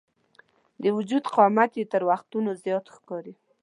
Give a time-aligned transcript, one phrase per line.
[0.81, 3.33] د وجود قامت یې تر وختونو زیات ښکاري.